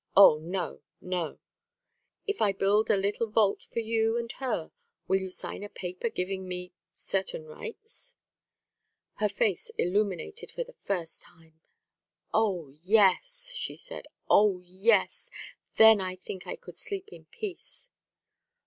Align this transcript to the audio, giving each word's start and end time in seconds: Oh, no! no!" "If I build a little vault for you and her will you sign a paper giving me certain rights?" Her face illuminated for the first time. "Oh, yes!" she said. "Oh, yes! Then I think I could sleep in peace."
Oh, 0.17 0.39
no! 0.39 0.81
no!" 0.99 1.37
"If 2.25 2.41
I 2.41 2.53
build 2.53 2.89
a 2.89 2.97
little 2.97 3.29
vault 3.29 3.61
for 3.61 3.81
you 3.81 4.17
and 4.17 4.31
her 4.39 4.71
will 5.07 5.17
you 5.19 5.29
sign 5.29 5.61
a 5.61 5.69
paper 5.69 6.09
giving 6.09 6.47
me 6.47 6.73
certain 6.95 7.45
rights?" 7.45 8.15
Her 9.17 9.29
face 9.29 9.69
illuminated 9.77 10.49
for 10.49 10.63
the 10.63 10.73
first 10.73 11.21
time. 11.21 11.61
"Oh, 12.33 12.69
yes!" 12.83 13.53
she 13.55 13.77
said. 13.77 14.07
"Oh, 14.27 14.59
yes! 14.63 15.29
Then 15.77 16.01
I 16.01 16.15
think 16.15 16.47
I 16.47 16.55
could 16.55 16.77
sleep 16.77 17.09
in 17.09 17.25
peace." 17.25 17.91